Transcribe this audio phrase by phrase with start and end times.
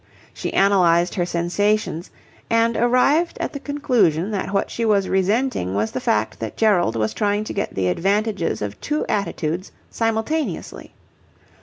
[0.33, 2.09] She analysed her sensations,
[2.49, 6.95] and arrived at the conclusion that what she was resenting was the fact that Gerald
[6.95, 10.95] was trying to get the advantages of two attitudes simultaneously.